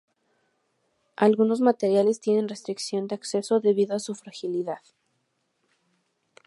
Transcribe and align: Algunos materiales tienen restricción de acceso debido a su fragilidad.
Algunos 1.15 1.61
materiales 1.61 2.19
tienen 2.19 2.49
restricción 2.49 3.05
de 3.07 3.13
acceso 3.13 3.59
debido 3.59 3.95
a 3.95 3.99
su 3.99 4.15
fragilidad. 4.15 4.81